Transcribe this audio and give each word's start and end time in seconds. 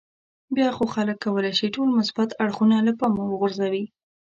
بیا 0.55 0.69
خو 0.75 0.85
خلک 0.95 1.17
کولای 1.25 1.53
شي 1.59 1.67
ټول 1.75 1.87
مثبت 1.99 2.29
اړخونه 2.43 2.75
له 2.87 2.93
پامه 2.99 3.23
وغورځوي. 3.27 3.83